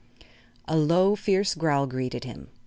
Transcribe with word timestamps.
A 0.67 0.75
low, 0.75 1.15
fierce 1.15 1.53
growl 1.53 1.85
greeted 1.85 2.23
him. 2.23 2.47